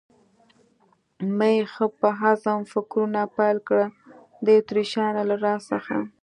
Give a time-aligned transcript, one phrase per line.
[1.37, 3.89] مې ښه په عزم فکرونه پیل کړل،
[4.45, 5.95] د اتریشیانو له راز څخه.